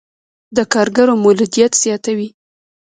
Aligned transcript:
د 0.55 0.57
کارګرو 0.73 1.13
مولدیت 1.23 1.73
زیاتوي. 1.83 2.29